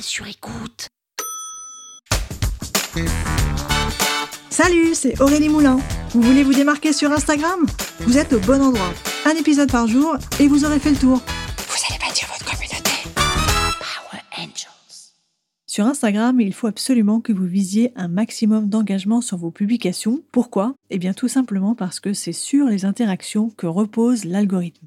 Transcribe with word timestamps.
Sur 0.00 0.26
écoute. 0.26 0.88
Salut, 4.50 4.94
c'est 4.94 5.20
Aurélie 5.20 5.48
Moulin. 5.48 5.78
Vous 6.10 6.22
voulez 6.22 6.42
vous 6.44 6.54
démarquer 6.54 6.92
sur 6.92 7.12
Instagram? 7.12 7.66
Vous 8.00 8.16
êtes 8.16 8.32
au 8.32 8.40
bon 8.40 8.62
endroit. 8.62 8.92
Un 9.24 9.32
épisode 9.32 9.70
par 9.70 9.86
jour 9.86 10.16
et 10.38 10.48
vous 10.48 10.64
aurez 10.64 10.78
fait 10.78 10.90
le 10.90 10.96
tour. 10.96 11.18
Vous 11.18 11.76
allez 11.88 11.98
bâtir 11.98 12.28
votre 12.28 12.44
communauté. 12.44 12.90
Power 13.14 14.22
Angels. 14.38 15.12
Sur 15.66 15.86
Instagram, 15.86 16.40
il 16.40 16.54
faut 16.54 16.68
absolument 16.68 17.20
que 17.20 17.32
vous 17.32 17.46
visiez 17.46 17.92
un 17.96 18.08
maximum 18.08 18.68
d'engagement 18.68 19.20
sur 19.20 19.36
vos 19.36 19.50
publications. 19.50 20.22
Pourquoi? 20.32 20.74
Eh 20.90 20.98
bien 20.98 21.12
tout 21.12 21.28
simplement 21.28 21.74
parce 21.74 22.00
que 22.00 22.12
c'est 22.12 22.32
sur 22.32 22.66
les 22.66 22.84
interactions 22.84 23.50
que 23.50 23.66
repose 23.66 24.24
l'algorithme. 24.24 24.86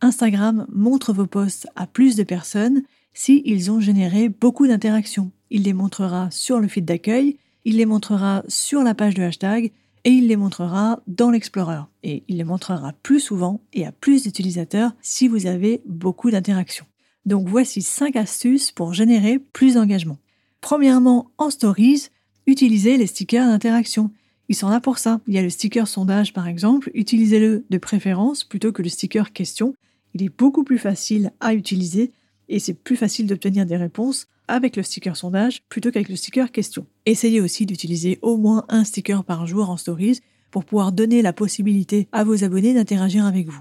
Instagram 0.00 0.66
montre 0.72 1.12
vos 1.12 1.26
posts 1.26 1.66
à 1.74 1.86
plus 1.86 2.14
de 2.14 2.22
personnes 2.22 2.82
si 3.18 3.42
ils 3.44 3.72
ont 3.72 3.80
généré 3.80 4.28
beaucoup 4.28 4.68
d'interactions. 4.68 5.32
Il 5.50 5.64
les 5.64 5.72
montrera 5.72 6.30
sur 6.30 6.60
le 6.60 6.68
feed 6.68 6.84
d'accueil, 6.84 7.36
il 7.64 7.78
les 7.78 7.84
montrera 7.84 8.44
sur 8.46 8.84
la 8.84 8.94
page 8.94 9.14
de 9.14 9.24
hashtag 9.24 9.72
et 10.04 10.10
il 10.10 10.28
les 10.28 10.36
montrera 10.36 11.00
dans 11.08 11.32
l'Explorer. 11.32 11.80
Et 12.04 12.22
il 12.28 12.36
les 12.36 12.44
montrera 12.44 12.92
plus 13.02 13.18
souvent 13.18 13.60
et 13.72 13.84
à 13.84 13.90
plus 13.90 14.22
d'utilisateurs 14.22 14.92
si 15.02 15.26
vous 15.26 15.46
avez 15.46 15.82
beaucoup 15.84 16.30
d'interactions. 16.30 16.86
Donc 17.26 17.48
voici 17.48 17.82
5 17.82 18.14
astuces 18.14 18.70
pour 18.70 18.94
générer 18.94 19.40
plus 19.40 19.74
d'engagement. 19.74 20.18
Premièrement, 20.60 21.32
en 21.38 21.50
stories, 21.50 22.10
utilisez 22.46 22.98
les 22.98 23.08
stickers 23.08 23.48
d'interaction. 23.48 24.12
Ils 24.48 24.54
sont 24.54 24.68
là 24.68 24.78
pour 24.78 24.98
ça. 24.98 25.20
Il 25.26 25.34
y 25.34 25.38
a 25.38 25.42
le 25.42 25.50
sticker 25.50 25.88
sondage 25.88 26.32
par 26.32 26.46
exemple, 26.46 26.92
utilisez-le 26.94 27.64
de 27.68 27.78
préférence 27.78 28.44
plutôt 28.44 28.70
que 28.70 28.82
le 28.82 28.88
sticker 28.88 29.32
question. 29.32 29.74
Il 30.14 30.22
est 30.22 30.38
beaucoup 30.38 30.62
plus 30.62 30.78
facile 30.78 31.32
à 31.40 31.54
utiliser 31.54 32.12
et 32.48 32.58
c'est 32.58 32.74
plus 32.74 32.96
facile 32.96 33.26
d'obtenir 33.26 33.66
des 33.66 33.76
réponses 33.76 34.28
avec 34.48 34.76
le 34.76 34.82
sticker 34.82 35.16
sondage 35.16 35.62
plutôt 35.68 35.90
qu'avec 35.90 36.08
le 36.08 36.16
sticker 36.16 36.50
question. 36.50 36.86
Essayez 37.06 37.40
aussi 37.40 37.66
d'utiliser 37.66 38.18
au 38.22 38.36
moins 38.36 38.64
un 38.68 38.84
sticker 38.84 39.24
par 39.24 39.46
jour 39.46 39.70
en 39.70 39.76
stories 39.76 40.20
pour 40.50 40.64
pouvoir 40.64 40.92
donner 40.92 41.22
la 41.22 41.32
possibilité 41.32 42.08
à 42.12 42.24
vos 42.24 42.44
abonnés 42.44 42.74
d'interagir 42.74 43.26
avec 43.26 43.48
vous. 43.48 43.60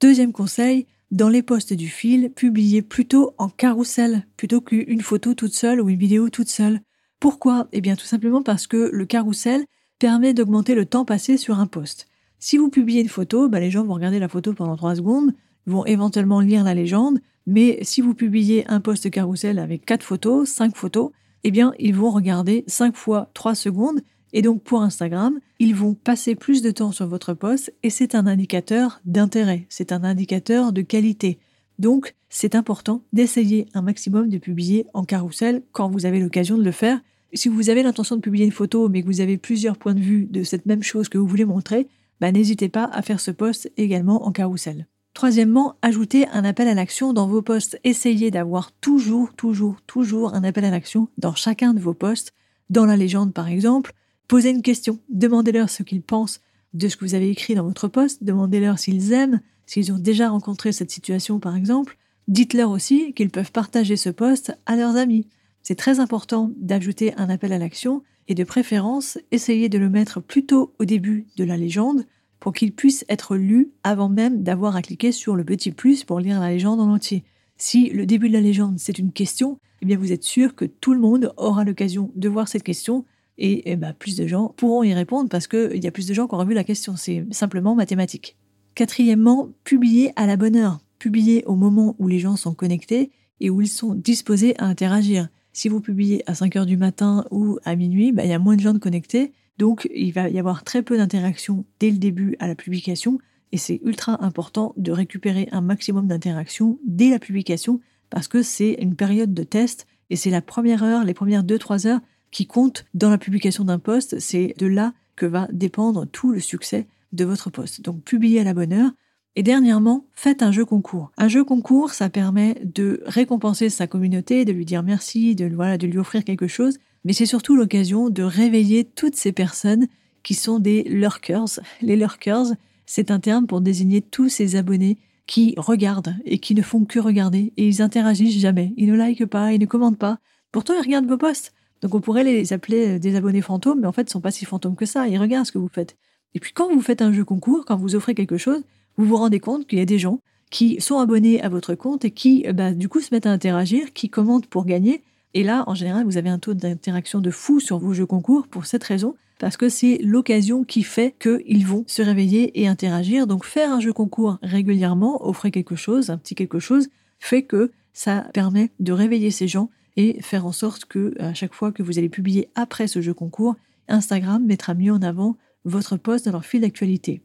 Deuxième 0.00 0.32
conseil, 0.32 0.86
dans 1.10 1.28
les 1.28 1.42
posts 1.42 1.72
du 1.72 1.88
fil, 1.88 2.30
publiez 2.30 2.82
plutôt 2.82 3.34
en 3.38 3.48
carrousel 3.48 4.26
plutôt 4.36 4.60
qu'une 4.60 5.00
photo 5.00 5.34
toute 5.34 5.54
seule 5.54 5.80
ou 5.80 5.88
une 5.88 5.98
vidéo 5.98 6.28
toute 6.28 6.50
seule. 6.50 6.80
Pourquoi? 7.18 7.66
Eh 7.72 7.80
bien 7.80 7.96
tout 7.96 8.06
simplement 8.06 8.42
parce 8.42 8.66
que 8.66 8.90
le 8.92 9.06
carrousel 9.06 9.64
permet 9.98 10.34
d'augmenter 10.34 10.74
le 10.74 10.86
temps 10.86 11.04
passé 11.04 11.36
sur 11.36 11.58
un 11.58 11.66
post. 11.66 12.06
Si 12.38 12.56
vous 12.56 12.68
publiez 12.68 13.00
une 13.00 13.08
photo, 13.08 13.48
bah, 13.48 13.58
les 13.58 13.70
gens 13.70 13.84
vont 13.84 13.94
regarder 13.94 14.20
la 14.20 14.28
photo 14.28 14.52
pendant 14.52 14.76
3 14.76 14.96
secondes, 14.96 15.32
vont 15.66 15.84
éventuellement 15.86 16.40
lire 16.40 16.62
la 16.62 16.74
légende, 16.74 17.18
mais 17.50 17.78
si 17.80 18.02
vous 18.02 18.12
publiez 18.12 18.68
un 18.68 18.78
post 18.78 19.08
carrousel 19.10 19.58
avec 19.58 19.86
4 19.86 20.02
photos, 20.02 20.46
5 20.50 20.76
photos, 20.76 21.12
eh 21.44 21.50
bien, 21.50 21.72
ils 21.78 21.94
vont 21.94 22.10
regarder 22.10 22.62
5 22.66 22.94
fois 22.94 23.30
3 23.32 23.54
secondes. 23.54 24.00
Et 24.34 24.42
donc, 24.42 24.62
pour 24.62 24.82
Instagram, 24.82 25.40
ils 25.58 25.74
vont 25.74 25.94
passer 25.94 26.34
plus 26.34 26.60
de 26.60 26.70
temps 26.70 26.92
sur 26.92 27.06
votre 27.06 27.32
post 27.32 27.72
et 27.82 27.88
c'est 27.88 28.14
un 28.14 28.26
indicateur 28.26 29.00
d'intérêt, 29.06 29.64
c'est 29.70 29.92
un 29.92 30.04
indicateur 30.04 30.74
de 30.74 30.82
qualité. 30.82 31.38
Donc, 31.78 32.14
c'est 32.28 32.54
important 32.54 33.02
d'essayer 33.14 33.66
un 33.72 33.80
maximum 33.80 34.28
de 34.28 34.36
publier 34.36 34.84
en 34.92 35.04
carrousel 35.04 35.62
quand 35.72 35.88
vous 35.88 36.04
avez 36.04 36.20
l'occasion 36.20 36.58
de 36.58 36.64
le 36.64 36.70
faire. 36.70 37.00
Si 37.32 37.48
vous 37.48 37.70
avez 37.70 37.82
l'intention 37.82 38.16
de 38.16 38.20
publier 38.20 38.44
une 38.44 38.52
photo, 38.52 38.90
mais 38.90 39.00
que 39.00 39.06
vous 39.06 39.22
avez 39.22 39.38
plusieurs 39.38 39.78
points 39.78 39.94
de 39.94 40.00
vue 40.00 40.26
de 40.26 40.42
cette 40.42 40.66
même 40.66 40.82
chose 40.82 41.08
que 41.08 41.16
vous 41.16 41.26
voulez 41.26 41.46
montrer, 41.46 41.88
bah, 42.20 42.30
n'hésitez 42.30 42.68
pas 42.68 42.84
à 42.92 43.00
faire 43.00 43.20
ce 43.20 43.30
post 43.30 43.72
également 43.78 44.26
en 44.26 44.32
carrousel. 44.32 44.86
Troisièmement, 45.18 45.74
ajoutez 45.82 46.28
un 46.28 46.44
appel 46.44 46.68
à 46.68 46.74
l'action 46.74 47.12
dans 47.12 47.26
vos 47.26 47.42
posts. 47.42 47.80
Essayez 47.82 48.30
d'avoir 48.30 48.70
toujours, 48.70 49.34
toujours, 49.34 49.82
toujours 49.84 50.32
un 50.32 50.44
appel 50.44 50.64
à 50.64 50.70
l'action 50.70 51.08
dans 51.18 51.34
chacun 51.34 51.74
de 51.74 51.80
vos 51.80 51.92
posts. 51.92 52.32
Dans 52.70 52.86
la 52.86 52.96
légende, 52.96 53.34
par 53.34 53.48
exemple, 53.48 53.94
posez 54.28 54.50
une 54.50 54.62
question. 54.62 55.00
Demandez-leur 55.08 55.70
ce 55.70 55.82
qu'ils 55.82 56.02
pensent 56.02 56.40
de 56.72 56.86
ce 56.86 56.96
que 56.96 57.04
vous 57.04 57.16
avez 57.16 57.30
écrit 57.30 57.56
dans 57.56 57.64
votre 57.64 57.88
post. 57.88 58.22
Demandez-leur 58.22 58.78
s'ils 58.78 59.12
aiment, 59.12 59.40
s'ils 59.66 59.90
ont 59.90 59.98
déjà 59.98 60.28
rencontré 60.28 60.70
cette 60.70 60.92
situation, 60.92 61.40
par 61.40 61.56
exemple. 61.56 61.98
Dites-leur 62.28 62.70
aussi 62.70 63.12
qu'ils 63.12 63.30
peuvent 63.30 63.50
partager 63.50 63.96
ce 63.96 64.10
post 64.10 64.56
à 64.66 64.76
leurs 64.76 64.94
amis. 64.94 65.26
C'est 65.64 65.74
très 65.74 65.98
important 65.98 66.52
d'ajouter 66.58 67.12
un 67.16 67.28
appel 67.28 67.52
à 67.52 67.58
l'action 67.58 68.04
et 68.28 68.36
de 68.36 68.44
préférence, 68.44 69.18
essayez 69.32 69.68
de 69.68 69.78
le 69.78 69.90
mettre 69.90 70.20
plutôt 70.20 70.74
au 70.78 70.84
début 70.84 71.26
de 71.36 71.42
la 71.42 71.56
légende 71.56 72.04
pour 72.40 72.52
qu'il 72.52 72.72
puisse 72.72 73.04
être 73.08 73.36
lu 73.36 73.70
avant 73.82 74.08
même 74.08 74.42
d'avoir 74.42 74.76
à 74.76 74.82
cliquer 74.82 75.12
sur 75.12 75.36
le 75.36 75.44
petit 75.44 75.72
plus 75.72 76.04
pour 76.04 76.20
lire 76.20 76.40
la 76.40 76.50
légende 76.50 76.80
en 76.80 76.92
entier. 76.92 77.24
Si 77.56 77.90
le 77.90 78.06
début 78.06 78.28
de 78.28 78.34
la 78.34 78.40
légende 78.40 78.78
c'est 78.78 78.98
une 78.98 79.12
question, 79.12 79.58
eh 79.82 79.86
bien 79.86 79.98
vous 79.98 80.12
êtes 80.12 80.24
sûr 80.24 80.54
que 80.54 80.64
tout 80.64 80.94
le 80.94 81.00
monde 81.00 81.32
aura 81.36 81.64
l'occasion 81.64 82.10
de 82.14 82.28
voir 82.28 82.48
cette 82.48 82.62
question 82.62 83.04
et, 83.38 83.70
eh 83.70 83.76
ben, 83.76 83.92
plus 83.92 84.16
de 84.16 84.26
gens 84.26 84.52
pourront 84.56 84.82
y 84.82 84.92
répondre 84.92 85.28
parce 85.28 85.46
qu'il 85.46 85.82
y 85.82 85.86
a 85.86 85.92
plus 85.92 86.08
de 86.08 86.14
gens 86.14 86.26
qui 86.26 86.34
auront 86.34 86.44
vu 86.44 86.54
la 86.54 86.64
question. 86.64 86.96
C'est 86.96 87.24
simplement 87.30 87.74
mathématique. 87.74 88.36
Quatrièmement, 88.74 89.48
publier 89.64 90.12
à 90.16 90.26
la 90.26 90.36
bonne 90.36 90.56
heure. 90.56 90.80
Publier 90.98 91.44
au 91.46 91.54
moment 91.54 91.94
où 91.98 92.08
les 92.08 92.18
gens 92.18 92.36
sont 92.36 92.54
connectés 92.54 93.12
et 93.40 93.50
où 93.50 93.60
ils 93.60 93.68
sont 93.68 93.94
disposés 93.94 94.56
à 94.58 94.64
interagir. 94.64 95.28
Si 95.52 95.68
vous 95.68 95.80
publiez 95.80 96.28
à 96.28 96.34
5 96.34 96.56
heures 96.56 96.66
du 96.66 96.76
matin 96.76 97.24
ou 97.30 97.58
à 97.64 97.76
minuit, 97.76 98.12
ben, 98.12 98.24
il 98.24 98.30
y 98.30 98.34
a 98.34 98.38
moins 98.40 98.56
de 98.56 98.60
gens 98.60 98.76
connectés 98.78 99.32
donc, 99.58 99.88
il 99.92 100.12
va 100.12 100.28
y 100.28 100.38
avoir 100.38 100.62
très 100.62 100.82
peu 100.82 100.96
d'interactions 100.96 101.64
dès 101.80 101.90
le 101.90 101.98
début 101.98 102.36
à 102.38 102.46
la 102.46 102.54
publication 102.54 103.18
et 103.50 103.58
c'est 103.58 103.80
ultra 103.82 104.24
important 104.24 104.72
de 104.76 104.92
récupérer 104.92 105.48
un 105.52 105.60
maximum 105.60 106.06
d'interactions 106.06 106.78
dès 106.86 107.10
la 107.10 107.18
publication 107.18 107.80
parce 108.10 108.28
que 108.28 108.42
c'est 108.42 108.76
une 108.80 108.94
période 108.94 109.34
de 109.34 109.42
test 109.42 109.86
et 110.10 110.16
c'est 110.16 110.30
la 110.30 110.42
première 110.42 110.82
heure, 110.82 111.04
les 111.04 111.14
premières 111.14 111.42
2-3 111.42 111.86
heures 111.86 112.00
qui 112.30 112.46
comptent 112.46 112.84
dans 112.94 113.10
la 113.10 113.18
publication 113.18 113.64
d'un 113.64 113.78
post. 113.78 114.18
C'est 114.20 114.54
de 114.58 114.66
là 114.66 114.94
que 115.16 115.26
va 115.26 115.48
dépendre 115.50 116.06
tout 116.06 116.30
le 116.30 116.40
succès 116.40 116.86
de 117.12 117.24
votre 117.24 117.50
post. 117.50 117.82
Donc, 117.82 118.02
publiez 118.04 118.40
à 118.40 118.44
la 118.44 118.54
bonne 118.54 118.72
heure. 118.72 118.92
Et 119.34 119.42
dernièrement, 119.42 120.06
faites 120.14 120.42
un 120.42 120.52
jeu 120.52 120.64
concours. 120.64 121.10
Un 121.16 121.28
jeu 121.28 121.44
concours, 121.44 121.90
ça 121.90 122.08
permet 122.08 122.60
de 122.64 123.02
récompenser 123.06 123.70
sa 123.70 123.86
communauté, 123.86 124.44
de 124.44 124.52
lui 124.52 124.64
dire 124.64 124.82
merci, 124.82 125.34
de, 125.34 125.48
de 125.48 125.86
lui 125.86 125.98
offrir 125.98 126.24
quelque 126.24 126.48
chose 126.48 126.78
mais 127.04 127.12
c'est 127.12 127.26
surtout 127.26 127.56
l'occasion 127.56 128.10
de 128.10 128.22
réveiller 128.22 128.84
toutes 128.84 129.16
ces 129.16 129.32
personnes 129.32 129.86
qui 130.22 130.34
sont 130.34 130.58
des 130.58 130.82
lurkers. 130.84 131.60
Les 131.80 131.96
lurkers, 131.96 132.46
c'est 132.86 133.10
un 133.10 133.20
terme 133.20 133.46
pour 133.46 133.60
désigner 133.60 134.00
tous 134.00 134.28
ces 134.28 134.56
abonnés 134.56 134.98
qui 135.26 135.54
regardent 135.56 136.16
et 136.24 136.38
qui 136.38 136.54
ne 136.54 136.62
font 136.62 136.84
que 136.84 136.98
regarder 136.98 137.52
et 137.56 137.68
ils 137.68 137.82
interagissent 137.82 138.38
jamais. 138.38 138.72
Ils 138.76 138.90
ne 138.90 138.96
likent 138.96 139.26
pas, 139.26 139.52
ils 139.52 139.60
ne 139.60 139.66
commentent 139.66 139.98
pas. 139.98 140.18
Pourtant, 140.52 140.74
ils 140.74 140.82
regardent 140.82 141.06
vos 141.06 141.18
posts. 141.18 141.52
Donc 141.82 141.94
on 141.94 142.00
pourrait 142.00 142.24
les 142.24 142.52
appeler 142.52 142.98
des 142.98 143.14
abonnés 143.14 143.42
fantômes, 143.42 143.80
mais 143.80 143.86
en 143.86 143.92
fait, 143.92 144.02
ils 144.02 144.10
sont 144.10 144.20
pas 144.20 144.30
si 144.30 144.44
fantômes 144.44 144.74
que 144.74 144.86
ça. 144.86 145.06
Ils 145.06 145.18
regardent 145.18 145.46
ce 145.46 145.52
que 145.52 145.58
vous 145.58 145.68
faites. 145.68 145.96
Et 146.34 146.40
puis 146.40 146.52
quand 146.52 146.72
vous 146.72 146.80
faites 146.80 147.02
un 147.02 147.12
jeu 147.12 147.24
concours, 147.24 147.64
quand 147.66 147.76
vous 147.76 147.94
offrez 147.94 148.14
quelque 148.14 148.38
chose, 148.38 148.62
vous 148.96 149.04
vous 149.04 149.16
rendez 149.16 149.38
compte 149.38 149.66
qu'il 149.66 149.78
y 149.78 149.82
a 149.82 149.86
des 149.86 149.98
gens 149.98 150.20
qui 150.50 150.80
sont 150.80 150.98
abonnés 150.98 151.40
à 151.42 151.48
votre 151.48 151.74
compte 151.74 152.04
et 152.04 152.10
qui, 152.10 152.44
bah, 152.52 152.72
du 152.72 152.88
coup, 152.88 153.00
se 153.00 153.14
mettent 153.14 153.26
à 153.26 153.32
interagir, 153.32 153.92
qui 153.92 154.08
commentent 154.08 154.46
pour 154.46 154.64
gagner 154.64 155.02
et 155.34 155.42
là, 155.42 155.64
en 155.66 155.74
général, 155.74 156.04
vous 156.04 156.16
avez 156.16 156.30
un 156.30 156.38
taux 156.38 156.54
d'interaction 156.54 157.20
de 157.20 157.30
fou 157.30 157.60
sur 157.60 157.78
vos 157.78 157.92
jeux 157.92 158.06
concours 158.06 158.46
pour 158.48 158.66
cette 158.66 158.84
raison, 158.84 159.14
parce 159.38 159.56
que 159.56 159.68
c'est 159.68 159.98
l'occasion 160.02 160.64
qui 160.64 160.82
fait 160.82 161.14
qu'ils 161.18 161.66
vont 161.66 161.84
se 161.86 162.02
réveiller 162.02 162.60
et 162.60 162.66
interagir. 162.66 163.26
Donc 163.26 163.44
faire 163.44 163.72
un 163.72 163.80
jeu 163.80 163.92
concours 163.92 164.38
régulièrement, 164.42 165.26
offrir 165.26 165.52
quelque 165.52 165.76
chose, 165.76 166.10
un 166.10 166.18
petit 166.18 166.34
quelque 166.34 166.58
chose, 166.58 166.88
fait 167.18 167.42
que 167.42 167.70
ça 167.92 168.26
permet 168.32 168.70
de 168.80 168.92
réveiller 168.92 169.30
ces 169.30 169.48
gens 169.48 169.70
et 169.96 170.20
faire 170.22 170.46
en 170.46 170.52
sorte 170.52 170.84
que 170.84 171.14
à 171.18 171.34
chaque 171.34 171.54
fois 171.54 171.72
que 171.72 171.82
vous 171.82 171.98
allez 171.98 172.08
publier 172.08 172.48
après 172.54 172.86
ce 172.86 173.00
jeu 173.00 173.14
concours, 173.14 173.56
Instagram 173.88 174.44
mettra 174.44 174.74
mieux 174.74 174.92
en 174.92 175.02
avant 175.02 175.36
votre 175.64 175.96
post 175.96 176.24
dans 176.24 176.32
leur 176.32 176.44
fil 176.44 176.60
d'actualité. 176.60 177.22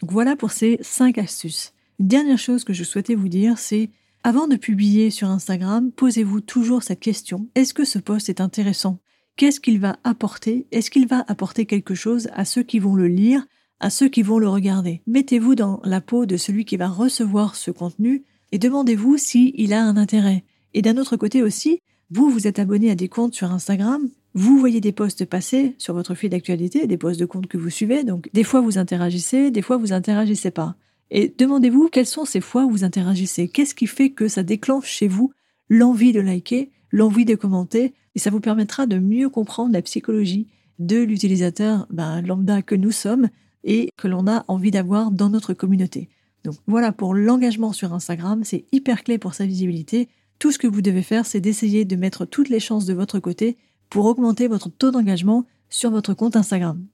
Donc 0.00 0.12
voilà 0.12 0.36
pour 0.36 0.50
ces 0.50 0.78
cinq 0.82 1.18
astuces. 1.18 1.72
Dernière 1.98 2.38
chose 2.38 2.64
que 2.64 2.72
je 2.72 2.84
souhaitais 2.84 3.14
vous 3.14 3.28
dire, 3.28 3.58
c'est 3.58 3.90
avant 4.22 4.48
de 4.48 4.56
publier 4.56 5.08
sur 5.08 5.30
Instagram, 5.30 5.92
posez-vous 5.92 6.42
toujours 6.42 6.82
cette 6.82 7.00
question. 7.00 7.48
Est-ce 7.54 7.72
que 7.72 7.86
ce 7.86 7.98
post 7.98 8.28
est 8.28 8.42
intéressant? 8.42 8.98
Qu'est-ce 9.36 9.60
qu'il 9.60 9.80
va 9.80 9.96
apporter? 10.04 10.66
Est-ce 10.72 10.90
qu'il 10.90 11.06
va 11.06 11.24
apporter 11.26 11.64
quelque 11.64 11.94
chose 11.94 12.28
à 12.34 12.44
ceux 12.44 12.62
qui 12.62 12.80
vont 12.80 12.94
le 12.94 13.08
lire, 13.08 13.46
à 13.80 13.88
ceux 13.88 14.10
qui 14.10 14.20
vont 14.20 14.38
le 14.38 14.48
regarder? 14.48 15.00
Mettez-vous 15.06 15.54
dans 15.54 15.80
la 15.84 16.02
peau 16.02 16.26
de 16.26 16.36
celui 16.36 16.66
qui 16.66 16.76
va 16.76 16.88
recevoir 16.88 17.56
ce 17.56 17.70
contenu 17.70 18.24
et 18.52 18.58
demandez-vous 18.58 19.16
s'il 19.16 19.72
a 19.72 19.82
un 19.82 19.96
intérêt. 19.96 20.44
Et 20.74 20.82
d'un 20.82 20.98
autre 20.98 21.16
côté 21.16 21.42
aussi, 21.42 21.80
vous, 22.10 22.28
vous 22.28 22.46
êtes 22.46 22.58
abonné 22.58 22.90
à 22.90 22.96
des 22.96 23.08
comptes 23.08 23.34
sur 23.34 23.50
Instagram, 23.50 24.06
vous 24.34 24.58
voyez 24.58 24.82
des 24.82 24.92
posts 24.92 25.24
passer 25.24 25.74
sur 25.78 25.94
votre 25.94 26.14
fil 26.14 26.28
d'actualité, 26.28 26.86
des 26.86 26.98
posts 26.98 27.20
de 27.20 27.24
comptes 27.24 27.46
que 27.46 27.56
vous 27.56 27.70
suivez, 27.70 28.04
donc 28.04 28.28
des 28.34 28.44
fois 28.44 28.60
vous 28.60 28.76
interagissez, 28.76 29.50
des 29.50 29.62
fois 29.62 29.78
vous 29.78 29.94
interagissez 29.94 30.50
pas. 30.50 30.76
Et 31.10 31.34
demandez-vous 31.36 31.88
quelles 31.88 32.06
sont 32.06 32.24
ces 32.24 32.40
fois 32.40 32.64
où 32.64 32.70
vous 32.70 32.84
interagissez, 32.84 33.48
qu'est-ce 33.48 33.74
qui 33.74 33.86
fait 33.86 34.10
que 34.10 34.28
ça 34.28 34.42
déclenche 34.42 34.88
chez 34.88 35.08
vous 35.08 35.32
l'envie 35.68 36.12
de 36.12 36.20
liker, 36.20 36.70
l'envie 36.92 37.24
de 37.24 37.34
commenter, 37.34 37.94
et 38.14 38.18
ça 38.18 38.30
vous 38.30 38.40
permettra 38.40 38.86
de 38.86 38.98
mieux 38.98 39.28
comprendre 39.28 39.72
la 39.72 39.82
psychologie 39.82 40.48
de 40.78 40.98
l'utilisateur 40.98 41.86
ben, 41.90 42.22
lambda 42.22 42.62
que 42.62 42.74
nous 42.74 42.90
sommes 42.90 43.28
et 43.64 43.90
que 43.96 44.08
l'on 44.08 44.26
a 44.26 44.44
envie 44.48 44.70
d'avoir 44.70 45.10
dans 45.10 45.28
notre 45.28 45.52
communauté. 45.52 46.08
Donc 46.44 46.56
voilà 46.66 46.92
pour 46.92 47.14
l'engagement 47.14 47.72
sur 47.72 47.92
Instagram, 47.92 48.42
c'est 48.44 48.64
hyper 48.72 49.04
clé 49.04 49.18
pour 49.18 49.34
sa 49.34 49.46
visibilité. 49.46 50.08
Tout 50.38 50.52
ce 50.52 50.58
que 50.58 50.66
vous 50.66 50.80
devez 50.80 51.02
faire, 51.02 51.26
c'est 51.26 51.40
d'essayer 51.40 51.84
de 51.84 51.96
mettre 51.96 52.24
toutes 52.24 52.48
les 52.48 52.60
chances 52.60 52.86
de 52.86 52.94
votre 52.94 53.20
côté 53.20 53.58
pour 53.90 54.06
augmenter 54.06 54.48
votre 54.48 54.70
taux 54.70 54.90
d'engagement 54.90 55.44
sur 55.68 55.90
votre 55.90 56.14
compte 56.14 56.36
Instagram. 56.36 56.86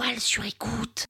Power 0.00 0.08
Angels, 0.08 0.12
la 0.12 0.12
toile 0.12 0.20
sur 0.20 0.44
écoute. 0.44 1.06